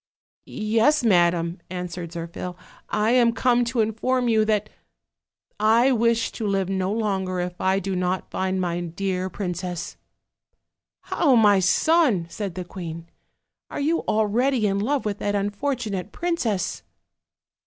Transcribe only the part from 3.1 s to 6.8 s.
am come to in form you that I wish to live